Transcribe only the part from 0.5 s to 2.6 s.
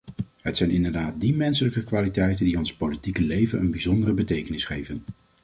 zijn inderdaad die menselijke kwaliteiten die